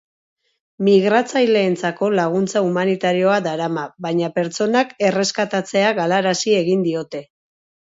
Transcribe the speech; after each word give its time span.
Migratzaileentzako 0.87 2.09
laguntza 2.21 2.65
humanitarioa 2.69 3.37
darama, 3.51 3.87
baina 4.09 4.33
pertsonak 4.41 4.99
erreskatatzea 5.13 5.97
galarazi 6.05 6.61
egin 6.67 6.93
diote. 6.93 7.29